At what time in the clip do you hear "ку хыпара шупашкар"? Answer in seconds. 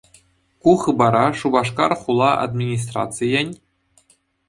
0.61-1.91